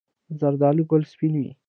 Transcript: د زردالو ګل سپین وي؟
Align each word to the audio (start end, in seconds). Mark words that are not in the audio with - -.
د 0.29 0.31
زردالو 0.39 0.83
ګل 0.91 1.03
سپین 1.11 1.33
وي؟ 1.41 1.51